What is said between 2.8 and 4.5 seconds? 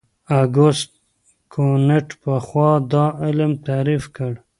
دا علم تعریف کړ.